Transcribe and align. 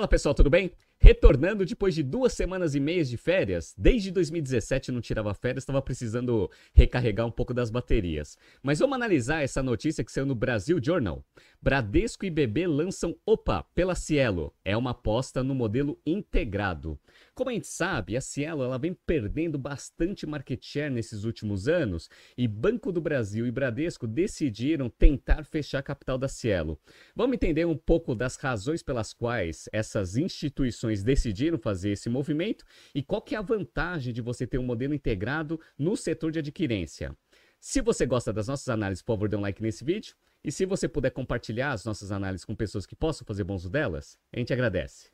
Fala 0.00 0.08
pessoal, 0.08 0.34
tudo 0.34 0.48
bem? 0.48 0.72
Retornando 1.02 1.64
depois 1.64 1.94
de 1.94 2.02
duas 2.02 2.34
semanas 2.34 2.74
e 2.74 2.80
meias 2.80 3.08
de 3.08 3.16
férias, 3.16 3.74
desde 3.76 4.10
2017 4.10 4.92
não 4.92 5.00
tirava 5.00 5.32
férias, 5.32 5.62
estava 5.62 5.80
precisando 5.80 6.50
recarregar 6.74 7.26
um 7.26 7.30
pouco 7.30 7.54
das 7.54 7.70
baterias. 7.70 8.36
Mas 8.62 8.80
vamos 8.80 8.96
analisar 8.96 9.42
essa 9.42 9.62
notícia 9.62 10.04
que 10.04 10.12
saiu 10.12 10.26
no 10.26 10.34
Brasil 10.34 10.78
Journal. 10.82 11.24
Bradesco 11.62 12.26
e 12.26 12.30
BB 12.30 12.66
lançam 12.66 13.16
OPA 13.24 13.64
pela 13.74 13.94
Cielo. 13.94 14.54
É 14.62 14.76
uma 14.76 14.90
aposta 14.90 15.42
no 15.42 15.54
modelo 15.54 15.98
integrado. 16.04 17.00
Como 17.34 17.48
a 17.48 17.54
gente 17.54 17.68
sabe, 17.68 18.14
a 18.14 18.20
Cielo 18.20 18.62
ela 18.62 18.78
vem 18.78 18.92
perdendo 19.06 19.58
bastante 19.58 20.26
market 20.26 20.62
share 20.62 20.92
nesses 20.92 21.24
últimos 21.24 21.66
anos 21.66 22.10
e 22.36 22.46
Banco 22.46 22.92
do 22.92 23.00
Brasil 23.00 23.46
e 23.46 23.50
Bradesco 23.50 24.06
decidiram 24.06 24.90
tentar 24.90 25.44
fechar 25.44 25.78
a 25.78 25.82
capital 25.82 26.18
da 26.18 26.28
Cielo. 26.28 26.78
Vamos 27.16 27.34
entender 27.34 27.64
um 27.64 27.76
pouco 27.76 28.14
das 28.14 28.36
razões 28.36 28.82
pelas 28.82 29.14
quais 29.14 29.66
essas 29.72 30.18
instituições 30.18 30.89
instituições 30.90 31.02
decidiram 31.02 31.58
fazer 31.58 31.90
esse 31.90 32.08
movimento 32.08 32.64
e 32.94 33.02
qual 33.02 33.22
que 33.22 33.34
é 33.34 33.38
a 33.38 33.42
vantagem 33.42 34.12
de 34.12 34.20
você 34.20 34.46
ter 34.46 34.58
um 34.58 34.64
modelo 34.64 34.94
integrado 34.94 35.60
no 35.78 35.96
setor 35.96 36.30
de 36.30 36.38
adquirência. 36.38 37.16
Se 37.58 37.80
você 37.80 38.06
gosta 38.06 38.32
das 38.32 38.48
nossas 38.48 38.68
análises, 38.68 39.02
por 39.02 39.14
favor, 39.14 39.28
dê 39.28 39.36
um 39.36 39.40
like 39.40 39.62
nesse 39.62 39.84
vídeo. 39.84 40.14
E 40.42 40.50
se 40.50 40.64
você 40.64 40.88
puder 40.88 41.10
compartilhar 41.10 41.72
as 41.72 41.84
nossas 41.84 42.10
análises 42.10 42.44
com 42.44 42.54
pessoas 42.54 42.86
que 42.86 42.96
possam 42.96 43.26
fazer 43.26 43.44
bom 43.44 43.54
uso 43.54 43.68
delas, 43.68 44.18
a 44.32 44.38
gente 44.38 44.52
agradece. 44.52 45.10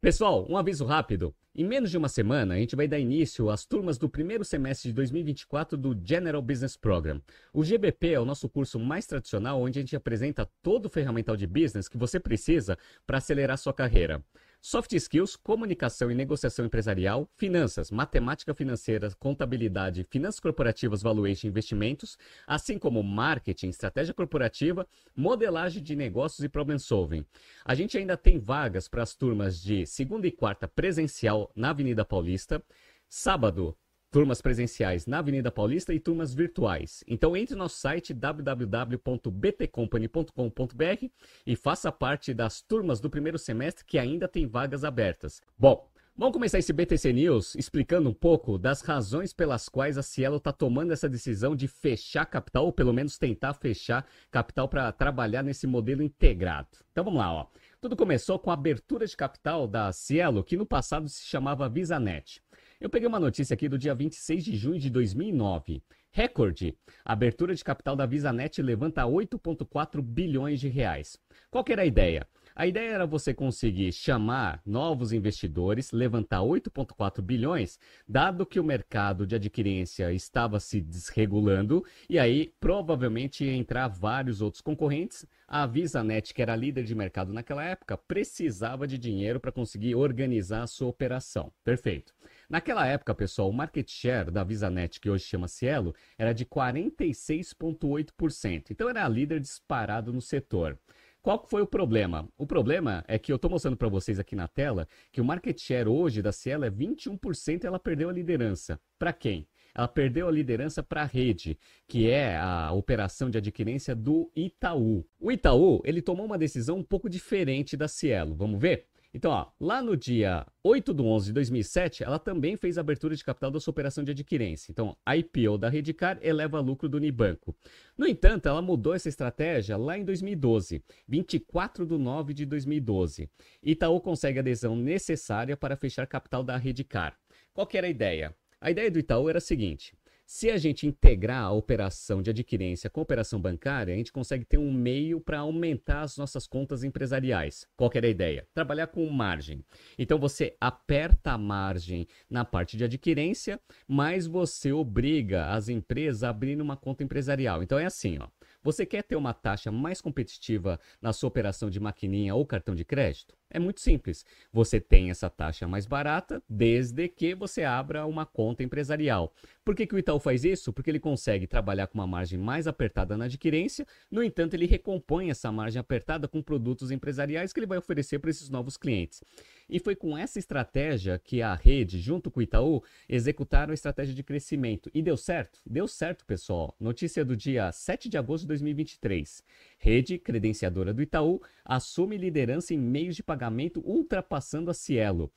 Pessoal, 0.00 0.46
um 0.50 0.56
aviso 0.56 0.84
rápido. 0.84 1.34
Em 1.54 1.64
menos 1.64 1.90
de 1.90 1.96
uma 1.96 2.08
semana, 2.08 2.54
a 2.54 2.58
gente 2.58 2.74
vai 2.74 2.88
dar 2.88 2.98
início 2.98 3.48
às 3.48 3.64
turmas 3.64 3.96
do 3.96 4.08
primeiro 4.08 4.44
semestre 4.44 4.88
de 4.90 4.94
2024 4.94 5.78
do 5.78 5.96
General 6.04 6.42
Business 6.42 6.76
Program. 6.76 7.22
O 7.52 7.64
GBP 7.64 8.10
é 8.10 8.20
o 8.20 8.24
nosso 8.24 8.48
curso 8.48 8.78
mais 8.78 9.06
tradicional, 9.06 9.62
onde 9.62 9.78
a 9.78 9.82
gente 9.82 9.94
apresenta 9.94 10.50
todo 10.62 10.86
o 10.86 10.90
ferramental 10.90 11.36
de 11.36 11.46
business 11.46 11.88
que 11.88 11.96
você 11.96 12.18
precisa 12.18 12.76
para 13.06 13.18
acelerar 13.18 13.56
sua 13.56 13.72
carreira. 13.72 14.22
Soft 14.66 14.94
skills, 14.94 15.36
comunicação 15.36 16.10
e 16.10 16.14
negociação 16.14 16.64
empresarial, 16.64 17.28
finanças, 17.36 17.90
matemática 17.90 18.54
financeira, 18.54 19.10
contabilidade, 19.18 20.04
finanças 20.04 20.40
corporativas, 20.40 21.02
valuation 21.02 21.48
e 21.48 21.50
investimentos, 21.50 22.16
assim 22.46 22.78
como 22.78 23.02
marketing, 23.02 23.68
estratégia 23.68 24.14
corporativa, 24.14 24.88
modelagem 25.14 25.82
de 25.82 25.94
negócios 25.94 26.42
e 26.42 26.48
problem 26.48 26.78
solving. 26.78 27.26
A 27.62 27.74
gente 27.74 27.98
ainda 27.98 28.16
tem 28.16 28.38
vagas 28.38 28.88
para 28.88 29.02
as 29.02 29.14
turmas 29.14 29.60
de 29.60 29.84
segunda 29.84 30.26
e 30.26 30.32
quarta 30.32 30.66
presencial 30.66 31.52
na 31.54 31.68
Avenida 31.68 32.02
Paulista, 32.02 32.64
sábado 33.06 33.76
turmas 34.14 34.40
presenciais 34.40 35.04
na 35.06 35.18
Avenida 35.18 35.50
Paulista 35.50 35.92
e 35.92 35.98
turmas 35.98 36.32
virtuais. 36.32 37.02
Então 37.08 37.36
entre 37.36 37.56
no 37.56 37.64
nosso 37.64 37.78
site 37.78 38.14
www.btcompany.com.br 38.14 41.06
e 41.44 41.56
faça 41.56 41.90
parte 41.90 42.32
das 42.32 42.62
turmas 42.62 43.00
do 43.00 43.10
primeiro 43.10 43.40
semestre 43.40 43.84
que 43.84 43.98
ainda 43.98 44.28
tem 44.28 44.46
vagas 44.46 44.84
abertas. 44.84 45.42
Bom, 45.58 45.90
Vamos 46.16 46.32
começar 46.32 46.60
esse 46.60 46.72
BTC 46.72 47.12
News 47.12 47.56
explicando 47.56 48.08
um 48.08 48.14
pouco 48.14 48.56
das 48.56 48.82
razões 48.82 49.32
pelas 49.32 49.68
quais 49.68 49.98
a 49.98 50.02
Cielo 50.02 50.36
está 50.36 50.52
tomando 50.52 50.92
essa 50.92 51.08
decisão 51.08 51.56
de 51.56 51.66
fechar 51.66 52.24
capital, 52.24 52.66
ou 52.66 52.72
pelo 52.72 52.92
menos 52.92 53.18
tentar 53.18 53.52
fechar 53.54 54.06
capital 54.30 54.68
para 54.68 54.92
trabalhar 54.92 55.42
nesse 55.42 55.66
modelo 55.66 56.04
integrado. 56.04 56.68
Então 56.92 57.02
vamos 57.02 57.18
lá, 57.18 57.32
ó. 57.32 57.48
Tudo 57.80 57.96
começou 57.96 58.38
com 58.38 58.52
a 58.52 58.54
abertura 58.54 59.04
de 59.04 59.16
capital 59.16 59.66
da 59.66 59.90
Cielo, 59.90 60.44
que 60.44 60.56
no 60.56 60.64
passado 60.64 61.08
se 61.08 61.24
chamava 61.24 61.68
VisaNet. 61.68 62.40
Eu 62.84 62.90
peguei 62.90 63.08
uma 63.08 63.18
notícia 63.18 63.54
aqui 63.54 63.66
do 63.66 63.78
dia 63.78 63.94
26 63.94 64.44
de 64.44 64.54
junho 64.54 64.78
de 64.78 64.90
2009. 64.90 65.82
Recorde. 66.12 66.76
abertura 67.02 67.54
de 67.54 67.64
capital 67.64 67.96
da 67.96 68.04
VisaNet 68.04 68.60
levanta 68.60 69.04
8,4 69.04 70.02
bilhões 70.02 70.60
de 70.60 70.68
reais. 70.68 71.18
Qual 71.50 71.64
era 71.70 71.80
a 71.80 71.86
ideia? 71.86 72.28
A 72.54 72.66
ideia 72.66 72.90
era 72.90 73.06
você 73.06 73.32
conseguir 73.32 73.90
chamar 73.90 74.60
novos 74.66 75.14
investidores, 75.14 75.92
levantar 75.92 76.40
8,4 76.42 77.22
bilhões, 77.22 77.80
dado 78.06 78.44
que 78.44 78.60
o 78.60 78.64
mercado 78.64 79.26
de 79.26 79.34
adquirência 79.34 80.12
estava 80.12 80.60
se 80.60 80.80
desregulando, 80.80 81.84
e 82.08 82.18
aí 82.18 82.52
provavelmente 82.60 83.44
ia 83.44 83.56
entrar 83.56 83.88
vários 83.88 84.42
outros 84.42 84.60
concorrentes. 84.60 85.26
A 85.48 85.66
VisaNet, 85.66 86.32
que 86.34 86.42
era 86.42 86.54
líder 86.54 86.84
de 86.84 86.94
mercado 86.94 87.32
naquela 87.32 87.64
época, 87.64 87.96
precisava 87.96 88.86
de 88.86 88.98
dinheiro 88.98 89.40
para 89.40 89.50
conseguir 89.50 89.94
organizar 89.94 90.62
a 90.62 90.68
sua 90.68 90.88
operação. 90.88 91.50
Perfeito. 91.64 92.13
Naquela 92.48 92.86
época, 92.86 93.14
pessoal, 93.14 93.48
o 93.48 93.52
market 93.52 93.90
share 93.90 94.30
da 94.30 94.44
VisaNet, 94.44 95.00
que 95.00 95.10
hoje 95.10 95.24
chama 95.24 95.48
Cielo, 95.48 95.94
era 96.18 96.32
de 96.32 96.44
46,8%. 96.44 98.66
Então 98.70 98.88
era 98.88 99.04
a 99.04 99.08
líder 99.08 99.40
disparado 99.40 100.12
no 100.12 100.20
setor. 100.20 100.78
Qual 101.22 101.44
foi 101.48 101.62
o 101.62 101.66
problema? 101.66 102.28
O 102.36 102.46
problema 102.46 103.02
é 103.08 103.18
que 103.18 103.32
eu 103.32 103.36
estou 103.36 103.50
mostrando 103.50 103.78
para 103.78 103.88
vocês 103.88 104.18
aqui 104.18 104.36
na 104.36 104.46
tela 104.46 104.86
que 105.10 105.22
o 105.22 105.24
market 105.24 105.58
share 105.58 105.88
hoje 105.88 106.20
da 106.20 106.32
Cielo 106.32 106.66
é 106.66 106.70
21% 106.70 107.64
e 107.64 107.66
ela 107.66 107.78
perdeu 107.78 108.10
a 108.10 108.12
liderança. 108.12 108.78
Para 108.98 109.10
quem? 109.10 109.48
Ela 109.74 109.88
perdeu 109.88 110.28
a 110.28 110.30
liderança 110.30 110.82
para 110.82 111.00
a 111.00 111.06
rede, 111.06 111.58
que 111.88 112.10
é 112.10 112.36
a 112.36 112.70
operação 112.72 113.30
de 113.30 113.38
adquirência 113.38 113.96
do 113.96 114.30
Itaú. 114.36 115.08
O 115.18 115.32
Itaú, 115.32 115.80
ele 115.84 116.02
tomou 116.02 116.26
uma 116.26 116.36
decisão 116.36 116.76
um 116.76 116.84
pouco 116.84 117.08
diferente 117.08 117.74
da 117.74 117.88
Cielo. 117.88 118.34
Vamos 118.34 118.60
ver? 118.60 118.86
Então, 119.16 119.30
ó, 119.30 119.46
lá 119.60 119.80
no 119.80 119.96
dia 119.96 120.44
8 120.64 120.92
de 120.92 121.00
11 121.00 121.26
de 121.26 121.32
2007, 121.34 122.02
ela 122.02 122.18
também 122.18 122.56
fez 122.56 122.76
a 122.76 122.80
abertura 122.80 123.14
de 123.14 123.22
capital 123.22 123.48
da 123.48 123.60
sua 123.60 123.70
operação 123.70 124.02
de 124.02 124.10
adquirência. 124.10 124.72
Então, 124.72 124.96
a 125.06 125.16
IPO 125.16 125.56
da 125.56 125.68
Redcar 125.68 126.18
eleva 126.20 126.58
lucro 126.58 126.88
do 126.88 126.96
Unibanco. 126.96 127.54
No 127.96 128.08
entanto, 128.08 128.48
ela 128.48 128.60
mudou 128.60 128.92
essa 128.92 129.08
estratégia 129.08 129.76
lá 129.76 129.96
em 129.96 130.04
2012, 130.04 130.82
24 131.06 131.86
de 131.86 131.96
9 131.96 132.34
de 132.34 132.44
2012. 132.44 133.30
Itaú 133.62 134.00
consegue 134.00 134.40
a 134.40 134.42
adesão 134.42 134.74
necessária 134.74 135.56
para 135.56 135.76
fechar 135.76 136.08
capital 136.08 136.42
da 136.42 136.56
Redcar. 136.56 137.16
Qual 137.52 137.68
que 137.68 137.78
era 137.78 137.86
a 137.86 137.90
ideia? 137.90 138.34
A 138.60 138.72
ideia 138.72 138.90
do 138.90 138.98
Itaú 138.98 139.28
era 139.28 139.38
a 139.38 139.40
seguinte: 139.40 139.94
se 140.26 140.50
a 140.50 140.56
gente 140.56 140.86
integrar 140.86 141.44
a 141.44 141.52
operação 141.52 142.22
de 142.22 142.30
adquirência 142.30 142.88
com 142.88 143.00
a 143.00 143.02
operação 143.02 143.40
bancária, 143.40 143.92
a 143.92 143.96
gente 143.96 144.12
consegue 144.12 144.44
ter 144.44 144.58
um 144.58 144.72
meio 144.72 145.20
para 145.20 145.40
aumentar 145.40 146.00
as 146.00 146.16
nossas 146.16 146.46
contas 146.46 146.82
empresariais. 146.82 147.66
Qual 147.76 147.90
era 147.94 148.06
a 148.06 148.10
ideia? 148.10 148.46
Trabalhar 148.54 148.86
com 148.86 149.08
margem. 149.10 149.64
Então 149.98 150.18
você 150.18 150.56
aperta 150.60 151.32
a 151.32 151.38
margem 151.38 152.06
na 152.28 152.44
parte 152.44 152.76
de 152.76 152.84
adquirência, 152.84 153.60
mas 153.86 154.26
você 154.26 154.72
obriga 154.72 155.50
as 155.50 155.68
empresas 155.68 156.24
a 156.24 156.30
abrir 156.30 156.60
uma 156.60 156.76
conta 156.76 157.04
empresarial. 157.04 157.62
Então 157.62 157.78
é 157.78 157.84
assim, 157.84 158.18
ó. 158.18 158.28
Você 158.62 158.86
quer 158.86 159.02
ter 159.02 159.16
uma 159.16 159.34
taxa 159.34 159.70
mais 159.70 160.00
competitiva 160.00 160.80
na 161.02 161.12
sua 161.12 161.28
operação 161.28 161.68
de 161.68 161.78
maquininha 161.78 162.34
ou 162.34 162.46
cartão 162.46 162.74
de 162.74 162.84
crédito? 162.84 163.36
É 163.54 163.58
muito 163.60 163.80
simples. 163.80 164.26
Você 164.52 164.80
tem 164.80 165.10
essa 165.10 165.30
taxa 165.30 165.68
mais 165.68 165.86
barata 165.86 166.42
desde 166.48 167.06
que 167.06 167.36
você 167.36 167.62
abra 167.62 168.04
uma 168.04 168.26
conta 168.26 168.64
empresarial. 168.64 169.32
Por 169.64 169.76
que, 169.76 169.86
que 169.86 169.94
o 169.94 169.98
Itaú 169.98 170.18
faz 170.18 170.44
isso? 170.44 170.72
Porque 170.72 170.90
ele 170.90 170.98
consegue 170.98 171.46
trabalhar 171.46 171.86
com 171.86 171.96
uma 171.96 172.06
margem 172.06 172.36
mais 172.36 172.66
apertada 172.66 173.16
na 173.16 173.26
adquirência, 173.26 173.86
no 174.10 174.24
entanto, 174.24 174.54
ele 174.54 174.66
recompõe 174.66 175.30
essa 175.30 175.52
margem 175.52 175.78
apertada 175.78 176.26
com 176.26 176.42
produtos 176.42 176.90
empresariais 176.90 177.52
que 177.52 177.60
ele 177.60 177.66
vai 177.66 177.78
oferecer 177.78 178.18
para 178.18 178.28
esses 178.28 178.50
novos 178.50 178.76
clientes. 178.76 179.22
E 179.70 179.78
foi 179.78 179.94
com 179.94 180.18
essa 180.18 180.38
estratégia 180.38 181.18
que 181.18 181.40
a 181.40 181.54
rede, 181.54 181.98
junto 182.00 182.30
com 182.30 182.40
o 182.40 182.42
Itaú, 182.42 182.82
executaram 183.08 183.70
a 183.70 183.74
estratégia 183.74 184.14
de 184.14 184.22
crescimento. 184.22 184.90
E 184.92 185.00
deu 185.00 185.16
certo? 185.16 185.60
Deu 185.64 185.86
certo, 185.86 186.26
pessoal. 186.26 186.74
Notícia 186.78 187.24
do 187.24 187.36
dia 187.36 187.70
7 187.70 188.08
de 188.08 188.18
agosto 188.18 188.42
de 188.42 188.48
2023. 188.48 189.42
Rede, 189.78 190.18
credenciadora 190.18 190.92
do 190.92 191.00
Itaú, 191.00 191.40
assume 191.64 192.18
liderança 192.18 192.74
em 192.74 192.78
meios 192.78 193.16
de 193.16 193.22
pagamento 193.22 193.43
ultrapassando 193.84 194.70
a 194.70 194.74
Cielo. 194.74 195.32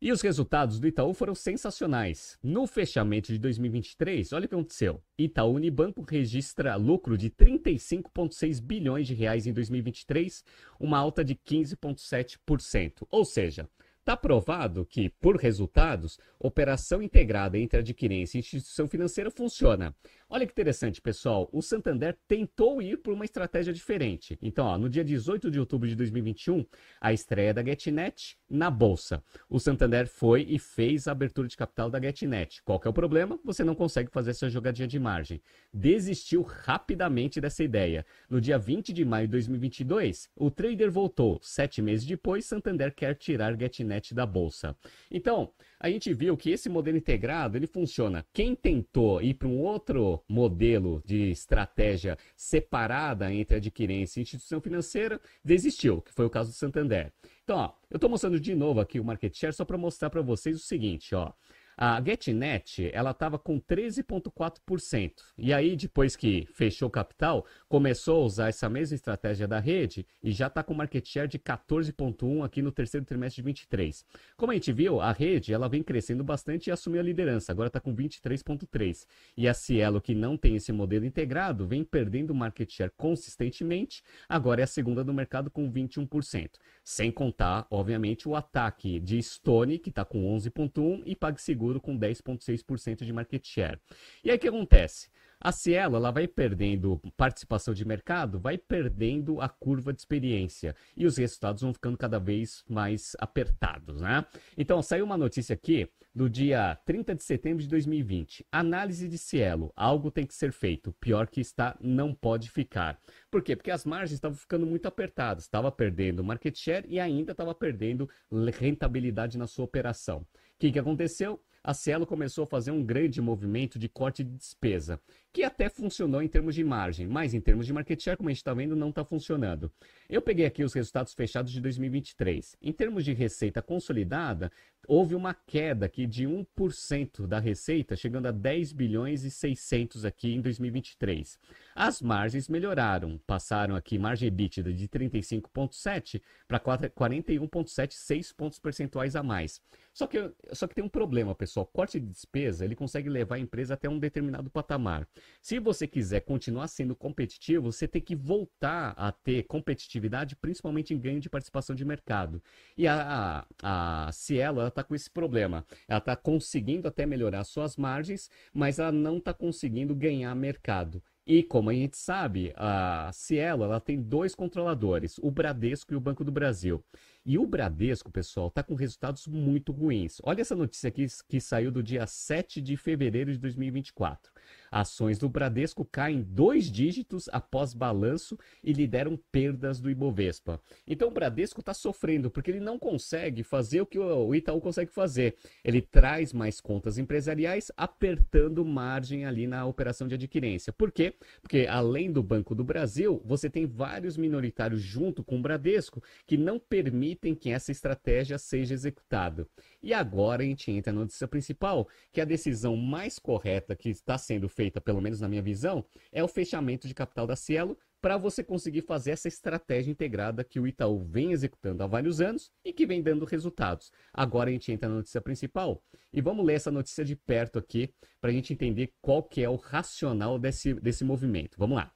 E 0.00 0.12
os 0.12 0.20
resultados 0.20 0.78
do 0.78 0.86
Itaú 0.86 1.12
foram 1.12 1.34
sensacionais. 1.34 2.38
No 2.40 2.68
fechamento 2.68 3.32
de 3.32 3.38
2023, 3.38 4.32
olha 4.32 4.44
o 4.46 4.48
que 4.48 4.54
aconteceu. 4.54 5.02
Itaú 5.18 5.54
Unibanco 5.54 6.02
registra 6.02 6.76
lucro 6.76 7.18
de 7.18 7.30
35,6 7.30 8.62
bilhões 8.62 9.08
de 9.08 9.14
reais 9.14 9.46
em 9.46 9.52
2023, 9.52 10.44
uma 10.78 10.98
alta 10.98 11.24
de 11.24 11.34
15,7%. 11.34 13.06
Ou 13.10 13.24
seja, 13.24 13.68
Está 14.08 14.16
provado 14.16 14.86
que, 14.86 15.10
por 15.20 15.36
resultados, 15.36 16.18
operação 16.38 17.02
integrada 17.02 17.58
entre 17.58 17.80
adquirência 17.80 18.38
e 18.38 18.40
instituição 18.40 18.88
financeira 18.88 19.30
funciona. 19.30 19.94
Olha 20.30 20.44
que 20.44 20.52
interessante, 20.52 21.00
pessoal. 21.00 21.48
O 21.50 21.62
Santander 21.62 22.14
tentou 22.28 22.82
ir 22.82 22.98
por 22.98 23.14
uma 23.14 23.24
estratégia 23.24 23.72
diferente. 23.72 24.38
Então, 24.42 24.66
ó, 24.66 24.76
no 24.76 24.86
dia 24.86 25.02
18 25.02 25.50
de 25.50 25.58
outubro 25.58 25.88
de 25.88 25.94
2021, 25.94 26.66
a 27.00 27.14
estreia 27.14 27.54
da 27.54 27.64
GetNet 27.64 28.36
na 28.46 28.70
bolsa. 28.70 29.24
O 29.48 29.58
Santander 29.58 30.06
foi 30.06 30.42
e 30.46 30.58
fez 30.58 31.08
a 31.08 31.12
abertura 31.12 31.48
de 31.48 31.56
capital 31.56 31.88
da 31.88 31.98
GetNet. 31.98 32.62
Qual 32.62 32.78
é 32.84 32.88
o 32.90 32.92
problema? 32.92 33.40
Você 33.42 33.64
não 33.64 33.74
consegue 33.74 34.10
fazer 34.10 34.32
essa 34.32 34.50
jogadinha 34.50 34.86
de 34.86 34.98
margem. 34.98 35.40
Desistiu 35.72 36.42
rapidamente 36.42 37.40
dessa 37.40 37.64
ideia. 37.64 38.04
No 38.28 38.38
dia 38.38 38.58
20 38.58 38.92
de 38.92 39.06
maio 39.06 39.26
de 39.26 39.32
2022, 39.32 40.28
o 40.36 40.50
trader 40.50 40.90
voltou. 40.90 41.38
Sete 41.40 41.80
meses 41.80 42.06
depois, 42.06 42.44
Santander 42.44 42.94
quer 42.94 43.14
tirar 43.14 43.58
GetNet 43.58 44.12
da 44.12 44.26
bolsa. 44.26 44.76
Então, 45.10 45.50
a 45.80 45.88
gente 45.88 46.12
viu 46.12 46.36
que 46.36 46.50
esse 46.50 46.68
modelo 46.68 46.98
integrado 46.98 47.56
ele 47.56 47.66
funciona. 47.66 48.26
Quem 48.30 48.54
tentou 48.54 49.22
ir 49.22 49.32
para 49.32 49.48
um 49.48 49.60
outro 49.60 50.17
modelo 50.28 51.02
de 51.04 51.30
estratégia 51.30 52.16
separada 52.36 53.32
entre 53.32 53.56
adquirência 53.56 54.20
e 54.20 54.22
instituição 54.22 54.60
financeira, 54.60 55.20
desistiu, 55.44 56.00
que 56.00 56.12
foi 56.12 56.26
o 56.26 56.30
caso 56.30 56.50
do 56.50 56.54
Santander. 56.54 57.12
Então, 57.44 57.56
ó, 57.56 57.72
eu 57.90 57.96
estou 57.96 58.10
mostrando 58.10 58.38
de 58.38 58.54
novo 58.54 58.80
aqui 58.80 59.00
o 59.00 59.04
market 59.04 59.34
share 59.34 59.54
só 59.54 59.64
para 59.64 59.78
mostrar 59.78 60.10
para 60.10 60.20
vocês 60.22 60.56
o 60.56 60.60
seguinte, 60.60 61.14
ó. 61.14 61.32
A 61.80 62.02
GetNet, 62.04 62.90
ela 62.92 63.12
estava 63.12 63.38
com 63.38 63.60
13,4%. 63.60 65.12
E 65.38 65.52
aí, 65.52 65.76
depois 65.76 66.16
que 66.16 66.44
fechou 66.52 66.88
o 66.88 66.90
capital, 66.90 67.46
começou 67.68 68.20
a 68.20 68.24
usar 68.24 68.48
essa 68.48 68.68
mesma 68.68 68.96
estratégia 68.96 69.46
da 69.46 69.60
rede 69.60 70.04
e 70.20 70.32
já 70.32 70.48
está 70.48 70.64
com 70.64 70.74
market 70.74 71.06
share 71.06 71.28
de 71.28 71.38
14,1% 71.38 72.44
aqui 72.44 72.62
no 72.62 72.72
terceiro 72.72 73.06
trimestre 73.06 73.42
de 73.42 73.46
23. 73.46 74.04
Como 74.36 74.50
a 74.50 74.56
gente 74.56 74.72
viu, 74.72 75.00
a 75.00 75.12
rede 75.12 75.54
ela 75.54 75.68
vem 75.68 75.80
crescendo 75.80 76.24
bastante 76.24 76.66
e 76.66 76.72
assumiu 76.72 77.00
a 77.00 77.04
liderança. 77.04 77.52
Agora 77.52 77.68
está 77.68 77.78
com 77.78 77.94
23,3%. 77.94 79.06
E 79.36 79.46
a 79.46 79.54
Cielo, 79.54 80.00
que 80.00 80.16
não 80.16 80.36
tem 80.36 80.56
esse 80.56 80.72
modelo 80.72 81.04
integrado, 81.04 81.64
vem 81.64 81.84
perdendo 81.84 82.34
market 82.34 82.68
share 82.68 82.90
consistentemente. 82.96 84.02
Agora 84.28 84.62
é 84.62 84.64
a 84.64 84.66
segunda 84.66 85.04
no 85.04 85.14
mercado 85.14 85.48
com 85.48 85.70
21%. 85.70 86.50
Sem 86.82 87.12
contar, 87.12 87.68
obviamente, 87.70 88.28
o 88.28 88.34
ataque 88.34 88.98
de 88.98 89.22
Stone, 89.22 89.78
que 89.78 89.90
está 89.90 90.04
com 90.04 90.24
11,1% 90.36 91.04
e 91.06 91.14
PagSeguro 91.14 91.67
seguro 91.68 91.80
com 91.80 91.98
10,6% 91.98 93.04
de 93.04 93.12
market 93.12 93.46
share. 93.46 93.78
E 94.24 94.30
aí 94.30 94.36
o 94.36 94.40
que 94.40 94.48
acontece? 94.48 95.08
A 95.40 95.52
Cielo 95.52 95.94
ela 95.94 96.10
vai 96.10 96.26
perdendo 96.26 97.00
participação 97.16 97.72
de 97.72 97.84
mercado, 97.84 98.40
vai 98.40 98.58
perdendo 98.58 99.40
a 99.40 99.48
curva 99.48 99.92
de 99.92 100.00
experiência 100.00 100.74
e 100.96 101.06
os 101.06 101.16
resultados 101.16 101.62
vão 101.62 101.72
ficando 101.72 101.96
cada 101.96 102.18
vez 102.18 102.64
mais 102.68 103.14
apertados, 103.20 104.00
né? 104.00 104.26
Então, 104.56 104.82
saiu 104.82 105.04
uma 105.04 105.16
notícia 105.16 105.54
aqui 105.54 105.88
do 106.12 106.28
dia 106.28 106.76
30 106.84 107.14
de 107.14 107.22
setembro 107.22 107.62
de 107.62 107.68
2020. 107.68 108.44
Análise 108.50 109.06
de 109.06 109.16
Cielo, 109.16 109.72
algo 109.76 110.10
tem 110.10 110.26
que 110.26 110.34
ser 110.34 110.50
feito. 110.50 110.92
Pior 110.94 111.28
que 111.28 111.40
está, 111.40 111.76
não 111.80 112.12
pode 112.12 112.50
ficar. 112.50 113.00
Por 113.30 113.40
quê? 113.40 113.54
Porque 113.54 113.70
as 113.70 113.84
margens 113.84 114.14
estavam 114.14 114.36
ficando 114.36 114.66
muito 114.66 114.86
apertadas, 114.86 115.44
estava 115.44 115.70
perdendo 115.70 116.24
market 116.24 116.58
share 116.58 116.84
e 116.88 116.98
ainda 116.98 117.30
estava 117.30 117.54
perdendo 117.54 118.10
rentabilidade 118.58 119.38
na 119.38 119.46
sua 119.46 119.66
operação. 119.66 120.18
O 120.18 120.26
que, 120.58 120.72
que 120.72 120.78
aconteceu? 120.80 121.40
A 121.68 121.74
Cielo 121.74 122.06
começou 122.06 122.44
a 122.44 122.46
fazer 122.46 122.70
um 122.70 122.82
grande 122.82 123.20
movimento 123.20 123.78
de 123.78 123.90
corte 123.90 124.24
de 124.24 124.34
despesa, 124.34 124.98
que 125.30 125.42
até 125.42 125.68
funcionou 125.68 126.22
em 126.22 126.26
termos 126.26 126.54
de 126.54 126.64
margem, 126.64 127.06
mas 127.06 127.34
em 127.34 127.42
termos 127.42 127.66
de 127.66 127.74
market 127.74 128.02
share, 128.02 128.16
como 128.16 128.30
a 128.30 128.32
gente 128.32 128.38
está 128.38 128.54
vendo, 128.54 128.74
não 128.74 128.88
está 128.88 129.04
funcionando. 129.04 129.70
Eu 130.08 130.22
peguei 130.22 130.46
aqui 130.46 130.64
os 130.64 130.72
resultados 130.72 131.12
fechados 131.12 131.52
de 131.52 131.60
2023. 131.60 132.56
Em 132.62 132.72
termos 132.72 133.04
de 133.04 133.12
receita 133.12 133.60
consolidada, 133.60 134.50
houve 134.88 135.14
uma 135.14 135.34
queda 135.34 135.84
aqui 135.84 136.06
de 136.06 136.26
1% 136.26 137.26
da 137.26 137.38
receita, 137.38 137.94
chegando 137.94 138.26
a 138.26 138.32
10 138.32 138.72
bilhões 138.72 139.22
e 139.22 139.30
600 139.30 140.06
aqui 140.06 140.34
em 140.34 140.40
2023. 140.40 141.38
As 141.76 142.00
margens 142.00 142.48
melhoraram, 142.48 143.20
passaram 143.26 143.76
aqui 143.76 143.98
margem 143.98 144.28
EBITDA 144.28 144.72
de 144.72 144.88
35,7 144.88 146.22
para 146.48 146.58
41,7, 146.58 147.92
6 147.92 148.32
pontos 148.32 148.58
percentuais 148.58 149.14
a 149.14 149.22
mais. 149.22 149.60
Só 149.92 150.06
que, 150.06 150.32
só 150.52 150.68
que 150.68 150.76
tem 150.76 150.84
um 150.84 150.88
problema, 150.88 151.34
pessoal. 151.34 151.66
Corte 151.66 151.98
de 151.98 152.06
despesa, 152.06 152.64
ele 152.64 152.76
consegue 152.76 153.08
levar 153.08 153.34
a 153.34 153.40
empresa 153.40 153.74
até 153.74 153.88
um 153.88 153.98
determinado 153.98 154.48
patamar. 154.48 155.08
Se 155.42 155.58
você 155.58 155.88
quiser 155.88 156.20
continuar 156.20 156.68
sendo 156.68 156.94
competitivo, 156.94 157.72
você 157.72 157.88
tem 157.88 158.00
que 158.00 158.14
voltar 158.14 158.94
a 158.96 159.10
ter 159.10 159.42
competitividade, 159.42 160.36
principalmente 160.36 160.94
em 160.94 161.00
ganho 161.00 161.18
de 161.18 161.28
participação 161.28 161.74
de 161.74 161.84
mercado. 161.84 162.40
E 162.76 162.86
a, 162.86 163.44
a, 163.60 164.06
a 164.06 164.12
Cielo 164.12 164.60
está 164.78 164.84
com 164.84 164.94
esse 164.94 165.10
problema. 165.10 165.64
Ela 165.86 165.98
está 165.98 166.14
conseguindo 166.14 166.86
até 166.86 167.04
melhorar 167.04 167.44
suas 167.44 167.76
margens, 167.76 168.30
mas 168.52 168.78
ela 168.78 168.92
não 168.92 169.18
está 169.18 169.34
conseguindo 169.34 169.94
ganhar 169.94 170.34
mercado. 170.34 171.02
E 171.26 171.42
como 171.42 171.68
a 171.68 171.74
gente 171.74 171.96
sabe, 171.96 172.54
a 172.56 173.10
Cielo 173.12 173.64
ela 173.64 173.80
tem 173.80 174.00
dois 174.00 174.34
controladores, 174.34 175.18
o 175.18 175.30
Bradesco 175.30 175.92
e 175.92 175.96
o 175.96 176.00
Banco 176.00 176.24
do 176.24 176.32
Brasil. 176.32 176.82
E 177.28 177.36
o 177.36 177.44
Bradesco, 177.44 178.10
pessoal, 178.10 178.48
está 178.48 178.62
com 178.62 178.74
resultados 178.74 179.26
muito 179.26 179.70
ruins. 179.70 180.18
Olha 180.22 180.40
essa 180.40 180.56
notícia 180.56 180.88
aqui 180.88 181.06
que 181.28 181.38
saiu 181.42 181.70
do 181.70 181.82
dia 181.82 182.06
7 182.06 182.58
de 182.58 182.74
fevereiro 182.74 183.30
de 183.30 183.38
2024. 183.38 184.32
Ações 184.70 185.18
do 185.18 185.28
Bradesco 185.28 185.84
caem 185.84 186.22
dois 186.22 186.72
dígitos 186.72 187.28
após 187.30 187.74
balanço 187.74 188.38
e 188.64 188.72
lideram 188.72 189.18
perdas 189.30 189.78
do 189.78 189.90
Ibovespa. 189.90 190.58
Então 190.86 191.08
o 191.08 191.10
Bradesco 191.10 191.60
está 191.60 191.74
sofrendo 191.74 192.30
porque 192.30 192.50
ele 192.50 192.60
não 192.60 192.78
consegue 192.78 193.42
fazer 193.42 193.82
o 193.82 193.86
que 193.86 193.98
o 193.98 194.34
Itaú 194.34 194.58
consegue 194.58 194.90
fazer. 194.90 195.36
Ele 195.62 195.82
traz 195.82 196.32
mais 196.32 196.62
contas 196.62 196.96
empresariais, 196.96 197.70
apertando 197.76 198.64
margem 198.64 199.26
ali 199.26 199.46
na 199.46 199.66
operação 199.66 200.08
de 200.08 200.14
adquirência. 200.14 200.72
Por 200.72 200.90
quê? 200.90 201.12
Porque 201.42 201.66
além 201.68 202.10
do 202.10 202.22
Banco 202.22 202.54
do 202.54 202.64
Brasil, 202.64 203.20
você 203.22 203.50
tem 203.50 203.66
vários 203.66 204.16
minoritários 204.16 204.80
junto 204.80 205.22
com 205.22 205.38
o 205.38 205.42
Bradesco 205.42 206.02
que 206.26 206.38
não 206.38 206.58
permitem 206.58 207.17
que 207.18 207.50
essa 207.50 207.72
estratégia 207.72 208.38
seja 208.38 208.74
executada. 208.74 209.46
E 209.82 209.92
agora 209.92 210.42
a 210.42 210.46
gente 210.46 210.70
entra 210.70 210.92
na 210.92 211.00
notícia 211.00 211.26
principal, 211.28 211.88
que 212.12 212.20
a 212.20 212.24
decisão 212.24 212.76
mais 212.76 213.18
correta 213.18 213.76
que 213.76 213.88
está 213.88 214.16
sendo 214.16 214.48
feita, 214.48 214.80
pelo 214.80 215.00
menos 215.00 215.20
na 215.20 215.28
minha 215.28 215.42
visão, 215.42 215.84
é 216.12 216.22
o 216.22 216.28
fechamento 216.28 216.86
de 216.86 216.94
capital 216.94 217.26
da 217.26 217.36
Cielo 217.36 217.76
para 218.00 218.16
você 218.16 218.44
conseguir 218.44 218.82
fazer 218.82 219.10
essa 219.10 219.28
estratégia 219.28 219.90
integrada 219.90 220.44
que 220.44 220.60
o 220.60 220.66
Itaú 220.66 221.02
vem 221.02 221.32
executando 221.32 221.82
há 221.82 221.86
vários 221.86 222.20
anos 222.20 222.50
e 222.64 222.72
que 222.72 222.86
vem 222.86 223.02
dando 223.02 223.24
resultados. 223.24 223.90
Agora 224.12 224.50
a 224.50 224.52
gente 224.52 224.70
entra 224.70 224.88
na 224.88 224.96
notícia 224.96 225.20
principal 225.20 225.82
e 226.12 226.20
vamos 226.20 226.46
ler 226.46 226.54
essa 226.54 226.70
notícia 226.70 227.04
de 227.04 227.16
perto 227.16 227.58
aqui 227.58 227.92
para 228.20 228.30
a 228.30 228.32
gente 228.32 228.52
entender 228.52 228.92
qual 229.00 229.22
que 229.22 229.42
é 229.42 229.48
o 229.48 229.56
racional 229.56 230.38
desse, 230.38 230.74
desse 230.74 231.04
movimento. 231.04 231.56
Vamos 231.58 231.76
lá. 231.76 231.92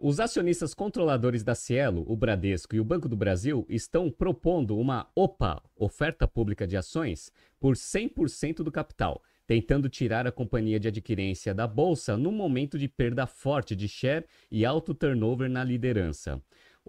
Os 0.00 0.20
acionistas 0.20 0.74
controladores 0.74 1.42
da 1.42 1.56
Cielo, 1.56 2.04
o 2.06 2.14
Bradesco 2.14 2.76
e 2.76 2.78
o 2.78 2.84
Banco 2.84 3.08
do 3.08 3.16
Brasil 3.16 3.66
estão 3.68 4.08
propondo 4.12 4.78
uma 4.78 5.10
OPA, 5.12 5.60
oferta 5.74 6.28
pública 6.28 6.68
de 6.68 6.76
ações, 6.76 7.32
por 7.58 7.74
100% 7.74 8.62
do 8.62 8.70
capital, 8.70 9.20
tentando 9.44 9.88
tirar 9.88 10.24
a 10.24 10.30
companhia 10.30 10.78
de 10.78 10.86
adquirência 10.86 11.52
da 11.52 11.66
bolsa 11.66 12.16
no 12.16 12.30
momento 12.30 12.78
de 12.78 12.86
perda 12.86 13.26
forte 13.26 13.74
de 13.74 13.88
share 13.88 14.24
e 14.48 14.64
alto 14.64 14.94
turnover 14.94 15.50
na 15.50 15.64
liderança. 15.64 16.40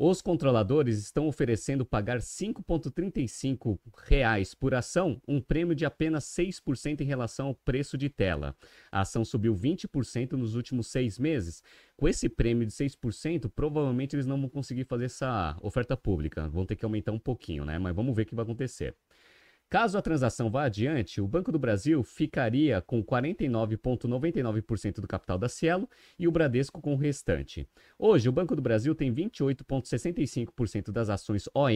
Os 0.01 0.21
controladores 0.21 0.97
estão 0.97 1.27
oferecendo 1.27 1.85
pagar 1.85 2.19
R$ 2.19 2.21
5,35 2.21 4.55
por 4.57 4.73
ação, 4.73 5.21
um 5.27 5.41
prêmio 5.41 5.75
de 5.75 5.85
apenas 5.85 6.23
6% 6.23 7.01
em 7.01 7.03
relação 7.03 7.47
ao 7.47 7.53
preço 7.53 7.97
de 7.97 8.07
tela. 8.07 8.55
A 8.89 9.01
ação 9.01 9.25
subiu 9.25 9.53
20% 9.53 10.37
nos 10.37 10.55
últimos 10.55 10.87
seis 10.87 11.19
meses. 11.19 11.61
Com 11.97 12.07
esse 12.07 12.29
prêmio 12.29 12.65
de 12.65 12.71
6%, 12.71 13.51
provavelmente 13.53 14.15
eles 14.15 14.25
não 14.25 14.39
vão 14.39 14.47
conseguir 14.47 14.85
fazer 14.85 15.03
essa 15.03 15.57
oferta 15.61 15.97
pública. 15.97 16.47
Vão 16.47 16.65
ter 16.65 16.77
que 16.77 16.85
aumentar 16.85 17.11
um 17.11 17.19
pouquinho, 17.19 17.65
né? 17.65 17.77
Mas 17.77 17.93
vamos 17.93 18.15
ver 18.15 18.21
o 18.21 18.25
que 18.25 18.35
vai 18.35 18.43
acontecer. 18.43 18.95
Caso 19.69 19.99
a 19.99 20.01
transação 20.01 20.49
vá 20.49 20.63
adiante, 20.63 21.21
o 21.21 21.27
Banco 21.27 21.51
do 21.51 21.59
Brasil 21.59 22.01
ficaria 22.01 22.81
com 22.81 23.03
49,99% 23.03 24.95
do 24.95 25.07
capital 25.07 25.37
da 25.37 25.47
Cielo 25.47 25.87
e 26.17 26.27
o 26.27 26.31
Bradesco 26.31 26.81
com 26.81 26.95
o 26.95 26.97
restante. 26.97 27.69
Hoje, 27.95 28.27
o 28.27 28.31
Banco 28.31 28.55
do 28.55 28.63
Brasil 28.63 28.95
tem 28.95 29.13
28,65% 29.13 30.89
das 30.91 31.07
ações 31.07 31.47
ON 31.53 31.69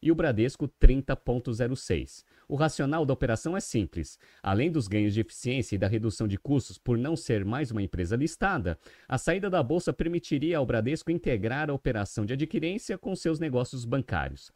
e 0.00 0.10
o 0.10 0.14
Bradesco 0.14 0.66
30,06%. 0.66 2.24
O 2.48 2.56
racional 2.56 3.04
da 3.04 3.12
operação 3.12 3.54
é 3.54 3.60
simples. 3.60 4.18
Além 4.42 4.72
dos 4.72 4.88
ganhos 4.88 5.12
de 5.12 5.20
eficiência 5.20 5.74
e 5.74 5.78
da 5.78 5.86
redução 5.86 6.26
de 6.26 6.38
custos 6.38 6.78
por 6.78 6.96
não 6.96 7.14
ser 7.14 7.44
mais 7.44 7.70
uma 7.70 7.82
empresa 7.82 8.16
listada, 8.16 8.78
a 9.06 9.18
saída 9.18 9.50
da 9.50 9.62
bolsa 9.62 9.92
permitiria 9.92 10.56
ao 10.56 10.64
Bradesco 10.64 11.10
integrar 11.10 11.68
a 11.68 11.74
operação 11.74 12.24
de 12.24 12.32
adquirência 12.32 12.96
com 12.96 13.14
seus 13.14 13.38
negócios 13.38 13.84
bancários. 13.84 14.50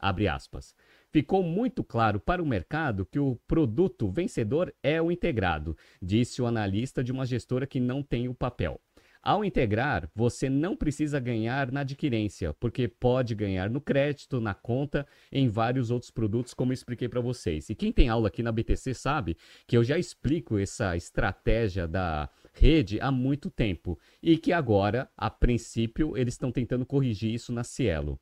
Ficou 1.11 1.41
muito 1.41 1.83
claro 1.83 2.19
para 2.19 2.41
o 2.41 2.45
mercado 2.45 3.05
que 3.05 3.17
o 3.19 3.35
produto 3.47 4.09
vencedor 4.11 4.73
é 4.83 5.01
o 5.01 5.11
integrado, 5.11 5.75
disse 5.99 6.41
o 6.41 6.45
analista 6.45 7.03
de 7.03 7.11
uma 7.11 7.25
gestora 7.25 7.65
que 7.65 7.79
não 7.79 8.03
tem 8.03 8.27
o 8.27 8.33
papel. 8.35 8.79
Ao 9.21 9.43
integrar, 9.43 10.09
você 10.15 10.49
não 10.49 10.77
precisa 10.77 11.19
ganhar 11.19 11.71
na 11.71 11.81
adquirência, 11.81 12.53
porque 12.53 12.87
pode 12.87 13.35
ganhar 13.35 13.69
no 13.69 13.81
crédito, 13.81 14.39
na 14.39 14.53
conta, 14.53 15.05
em 15.31 15.49
vários 15.49 15.91
outros 15.91 16.09
produtos, 16.09 16.53
como 16.53 16.71
eu 16.71 16.75
expliquei 16.75 17.09
para 17.09 17.19
vocês. 17.19 17.69
E 17.69 17.75
quem 17.75 17.91
tem 17.91 18.07
aula 18.07 18.29
aqui 18.29 18.41
na 18.41 18.51
BTC 18.51 18.93
sabe 18.93 19.35
que 19.67 19.75
eu 19.75 19.83
já 19.83 19.97
explico 19.97 20.57
essa 20.57 20.95
estratégia 20.95 21.85
da 21.85 22.29
rede 22.53 22.99
há 23.01 23.11
muito 23.11 23.49
tempo 23.49 23.99
e 24.23 24.37
que 24.37 24.53
agora, 24.53 25.09
a 25.17 25.29
princípio, 25.29 26.15
eles 26.15 26.35
estão 26.35 26.51
tentando 26.51 26.85
corrigir 26.85 27.33
isso 27.33 27.51
na 27.51 27.63
Cielo. 27.63 28.17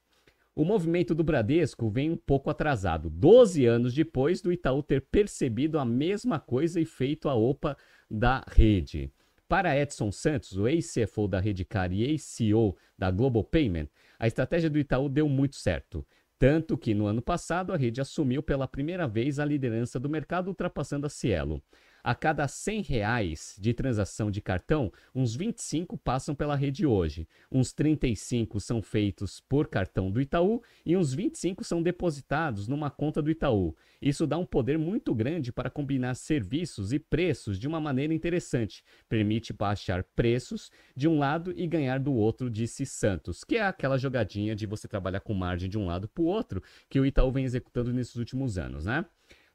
O 0.58 0.66
movimento 0.66 1.14
do 1.14 1.24
Bradesco 1.24 1.88
vem 1.88 2.10
um 2.10 2.18
pouco 2.18 2.50
atrasado, 2.50 3.12
12 3.12 3.68
anos 3.68 3.94
depois 3.94 4.42
do 4.42 4.52
Itaú 4.52 4.82
ter 4.82 5.02
percebido 5.02 5.78
a 5.78 5.86
mesma 5.86 6.40
coisa 6.40 6.82
e 6.82 6.86
feito 6.86 7.30
a 7.30 7.36
OPA 7.36 7.78
da 8.10 8.44
rede. 8.48 9.12
Para 9.48 9.78
Edson 9.78 10.12
Santos, 10.12 10.58
o 10.58 10.68
ex-CFO 10.68 11.28
da 11.28 11.40
Redcar 11.40 11.94
e 11.94 12.04
ex-CEO 12.06 12.76
da 12.98 13.12
Global 13.12 13.44
Payment, 13.44 13.88
a 14.18 14.26
estratégia 14.26 14.68
do 14.68 14.80
Itaú 14.80 15.08
deu 15.08 15.30
muito 15.30 15.58
certo. 15.58 16.04
Tanto 16.40 16.76
que 16.76 16.96
no 16.96 17.06
ano 17.06 17.22
passado 17.22 17.72
a 17.72 17.78
rede 17.78 18.02
assumiu 18.02 18.42
pela 18.42 18.68
primeira 18.68 19.08
vez 19.08 19.38
a 19.38 19.46
liderança 19.46 20.00
do 20.00 20.10
mercado, 20.10 20.48
ultrapassando 20.48 21.06
a 21.06 21.10
Cielo. 21.10 21.62
A 22.08 22.16
cada 22.16 22.48
100 22.48 22.84
reais 22.84 23.58
de 23.60 23.74
transação 23.74 24.32
de 24.32 24.42
cartão, 24.42 24.94
uns 25.14 25.36
25 25.36 25.98
passam 25.98 26.34
pela 26.34 26.56
rede 26.56 26.86
hoje, 26.86 27.28
uns 27.52 27.74
35 27.74 28.62
são 28.62 28.82
feitos 28.82 29.42
por 29.42 29.68
cartão 29.68 30.10
do 30.10 30.22
Itaú 30.22 30.64
e 30.86 30.96
uns 30.96 31.14
25 31.14 31.66
são 31.66 31.84
depositados 31.84 32.66
numa 32.66 32.90
conta 32.90 33.22
do 33.22 33.30
Itaú. 33.30 33.76
Isso 34.02 34.26
dá 34.26 34.38
um 34.38 34.46
poder 34.46 34.80
muito 34.80 35.14
grande 35.14 35.52
para 35.52 35.70
combinar 35.70 36.16
serviços 36.16 36.94
e 36.94 36.98
preços 36.98 37.60
de 37.60 37.68
uma 37.68 37.82
maneira 37.82 38.14
interessante. 38.14 38.86
Permite 39.10 39.52
baixar 39.52 40.02
preços 40.16 40.72
de 40.96 41.10
um 41.10 41.20
lado 41.20 41.54
e 41.58 41.68
ganhar 41.68 42.00
do 42.00 42.14
outro, 42.14 42.50
disse 42.50 42.86
Santos, 42.86 43.44
que 43.44 43.58
é 43.58 43.64
aquela 43.64 43.98
jogadinha 43.98 44.56
de 44.56 44.66
você 44.66 44.88
trabalhar 44.88 45.20
com 45.20 45.34
margem 45.34 45.70
de 45.70 45.78
um 45.78 45.86
lado 45.86 46.08
para 46.08 46.24
o 46.24 46.28
outro 46.28 46.64
que 46.90 47.02
o 47.02 47.06
Itaú 47.06 47.34
vem 47.34 47.44
executando 47.44 47.92
nesses 47.92 48.16
últimos 48.16 48.58
anos, 48.58 48.86
né? 48.86 49.06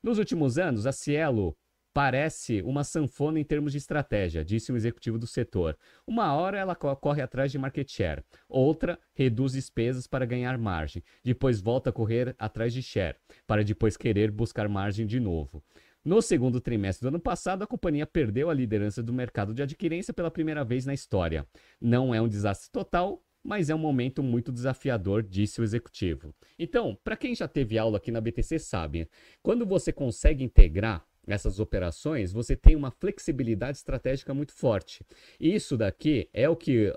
Nos 0.03 0.19
últimos 0.19 0.59
anos, 0.59 0.85
a 0.85 0.91
Cielo 0.91 1.57
Parece 1.95 2.63
uma 2.63 2.85
sanfona 2.85 3.39
em 3.39 3.45
termos 3.45 3.73
de 3.73 3.79
estratégia, 3.79 4.43
disse 4.43 4.73
um 4.73 4.77
executivo 4.77 5.19
do 5.19 5.27
setor. 5.27 5.77
Uma 6.07 6.33
hora 6.35 6.59
ela 6.59 6.75
corre 6.75 7.21
atrás 7.21 7.53
de 7.53 7.59
market 7.59 7.91
share, 7.91 8.25
outra 8.49 8.99
reduz 9.15 9.53
despesas 9.53 10.07
para 10.07 10.25
ganhar 10.25 10.57
margem, 10.57 11.03
depois 11.23 11.61
volta 11.61 11.91
a 11.91 11.93
correr 11.93 12.35
atrás 12.39 12.73
de 12.73 12.83
share, 12.83 13.17
para 13.47 13.63
depois 13.63 13.97
querer 13.97 14.31
buscar 14.31 14.71
margem 14.71 15.07
de 15.07 15.21
novo. 15.21 15.63
No 16.03 16.23
segundo 16.23 16.63
trimestre 16.63 17.03
do 17.03 17.09
ano 17.09 17.21
passado, 17.21 17.63
a 17.63 17.67
companhia 17.67 18.07
perdeu 18.07 18.49
a 18.49 18.55
liderança 18.55 19.03
do 19.03 19.13
mercado 19.13 19.53
de 19.53 19.63
adquirência 19.63 20.15
pela 20.15 20.31
primeira 20.31 20.65
vez 20.65 20.87
na 20.87 20.95
história. 20.95 21.47
Não 21.79 22.15
é 22.15 22.21
um 22.23 22.27
desastre 22.27 22.71
total, 22.73 23.23
mas 23.45 23.69
é 23.69 23.75
um 23.75 23.79
momento 23.79 24.23
muito 24.23 24.51
desafiador, 24.51 25.23
disse 25.23 25.61
o 25.61 25.65
executivo. 25.65 26.35
Então, 26.59 26.99
para 27.05 27.17
quem 27.17 27.35
já 27.35 27.47
teve 27.47 27.77
aula 27.77 27.99
aqui 27.99 28.11
na 28.11 28.21
BTC 28.21 28.59
sabe, 28.59 29.09
quando 29.43 29.67
você 29.67 29.93
consegue 29.93 30.43
integrar 30.43 31.05
essas 31.27 31.61
operações, 31.61 32.33
você 32.33 32.57
tem 32.57 32.75
uma 32.75 32.91
flexibilidade 32.91 33.79
estratégica 33.79 34.35
muito 34.35 34.53
forte. 34.53 35.05
Isso 35.39 35.77
daqui 35.77 36.29
é 36.33 36.49
o 36.49 36.57
que 36.57 36.93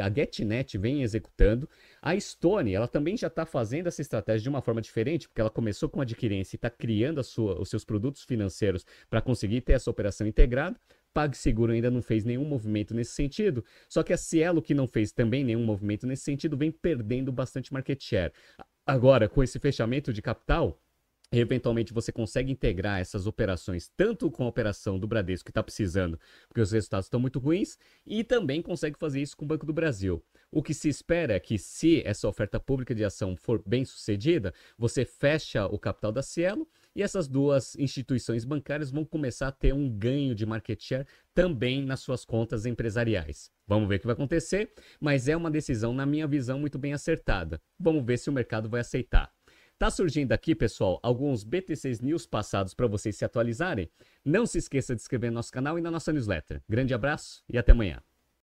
a 0.00 0.10
GetNet 0.10 0.78
vem 0.78 1.02
executando. 1.02 1.68
A 2.00 2.18
Stone, 2.18 2.72
ela 2.72 2.88
também 2.88 3.16
já 3.16 3.26
está 3.26 3.44
fazendo 3.44 3.86
essa 3.86 4.00
estratégia 4.00 4.42
de 4.42 4.48
uma 4.48 4.62
forma 4.62 4.80
diferente, 4.80 5.28
porque 5.28 5.40
ela 5.40 5.50
começou 5.50 5.88
com 5.88 6.00
adquirência 6.00 6.54
e 6.54 6.58
está 6.58 6.70
criando 6.70 7.22
sua, 7.22 7.60
os 7.60 7.68
seus 7.68 7.84
produtos 7.84 8.22
financeiros 8.22 8.86
para 9.10 9.20
conseguir 9.20 9.60
ter 9.60 9.74
essa 9.74 9.90
operação 9.90 10.26
integrada. 10.26 10.78
PagSeguro 11.12 11.72
ainda 11.72 11.90
não 11.90 12.02
fez 12.02 12.24
nenhum 12.24 12.44
movimento 12.44 12.94
nesse 12.94 13.12
sentido, 13.12 13.64
só 13.88 14.02
que 14.02 14.12
a 14.12 14.16
Cielo, 14.16 14.62
que 14.62 14.74
não 14.74 14.86
fez 14.86 15.10
também 15.10 15.42
nenhum 15.42 15.64
movimento 15.64 16.06
nesse 16.06 16.22
sentido, 16.22 16.56
vem 16.56 16.70
perdendo 16.70 17.32
bastante 17.32 17.72
market 17.72 18.00
share. 18.00 18.32
Agora, 18.86 19.28
com 19.28 19.42
esse 19.42 19.58
fechamento 19.58 20.12
de 20.12 20.22
capital, 20.22 20.80
Eventualmente 21.30 21.92
você 21.92 22.10
consegue 22.10 22.50
integrar 22.50 23.00
essas 23.00 23.26
operações 23.26 23.90
tanto 23.94 24.30
com 24.30 24.44
a 24.44 24.48
operação 24.48 24.98
do 24.98 25.06
Bradesco 25.06 25.44
que 25.44 25.50
está 25.50 25.62
precisando, 25.62 26.18
porque 26.48 26.62
os 26.62 26.72
resultados 26.72 27.06
estão 27.06 27.20
muito 27.20 27.38
ruins, 27.38 27.76
e 28.06 28.24
também 28.24 28.62
consegue 28.62 28.98
fazer 28.98 29.20
isso 29.20 29.36
com 29.36 29.44
o 29.44 29.48
Banco 29.48 29.66
do 29.66 29.72
Brasil. 29.72 30.24
O 30.50 30.62
que 30.62 30.72
se 30.72 30.88
espera 30.88 31.34
é 31.34 31.40
que, 31.40 31.58
se 31.58 32.02
essa 32.06 32.26
oferta 32.26 32.58
pública 32.58 32.94
de 32.94 33.04
ação 33.04 33.36
for 33.36 33.62
bem 33.66 33.84
sucedida, 33.84 34.54
você 34.78 35.04
fecha 35.04 35.66
o 35.66 35.78
capital 35.78 36.10
da 36.10 36.22
Cielo 36.22 36.66
e 36.96 37.02
essas 37.02 37.28
duas 37.28 37.76
instituições 37.76 38.46
bancárias 38.46 38.90
vão 38.90 39.04
começar 39.04 39.48
a 39.48 39.52
ter 39.52 39.74
um 39.74 39.90
ganho 39.90 40.34
de 40.34 40.46
market 40.46 40.82
share 40.82 41.06
também 41.34 41.84
nas 41.84 42.00
suas 42.00 42.24
contas 42.24 42.64
empresariais. 42.64 43.50
Vamos 43.66 43.86
ver 43.86 43.96
o 43.96 44.00
que 44.00 44.06
vai 44.06 44.14
acontecer, 44.14 44.72
mas 44.98 45.28
é 45.28 45.36
uma 45.36 45.50
decisão, 45.50 45.92
na 45.92 46.06
minha 46.06 46.26
visão, 46.26 46.58
muito 46.58 46.78
bem 46.78 46.94
acertada. 46.94 47.60
Vamos 47.78 48.02
ver 48.02 48.16
se 48.16 48.30
o 48.30 48.32
mercado 48.32 48.70
vai 48.70 48.80
aceitar. 48.80 49.37
Tá 49.78 49.92
surgindo 49.92 50.32
aqui, 50.32 50.56
pessoal, 50.56 50.98
alguns 51.04 51.44
BTCs 51.44 52.00
News 52.00 52.26
passados 52.26 52.74
para 52.74 52.88
vocês 52.88 53.16
se 53.16 53.24
atualizarem. 53.24 53.88
Não 54.24 54.44
se 54.44 54.58
esqueça 54.58 54.92
de 54.92 55.00
inscrever 55.00 55.30
no 55.30 55.36
nosso 55.36 55.52
canal 55.52 55.78
e 55.78 55.80
na 55.80 55.88
nossa 55.88 56.12
newsletter. 56.12 56.60
Grande 56.68 56.94
abraço 56.94 57.44
e 57.48 57.56
até 57.56 57.70
amanhã. 57.70 58.02